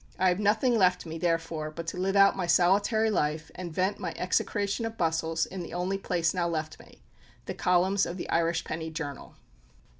[0.17, 3.99] I have nothing left me, therefore, but to live out my solitary life, and vent
[3.99, 7.03] my execration of bustles in the only place now left me
[7.45, 9.35] the columns of the Irish Penny Journal.